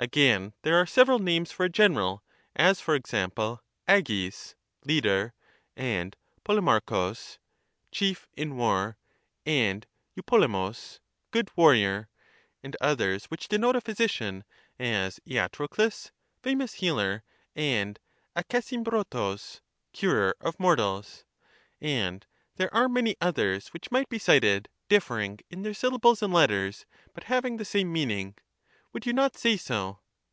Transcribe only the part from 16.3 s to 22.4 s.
(famous healer) and Acesimbrotus (curer of mortals); and